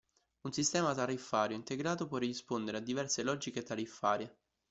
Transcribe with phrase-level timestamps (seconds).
[0.47, 4.35] Un sistema tariffario integrato può rispondere a diverse logiche tariffarie.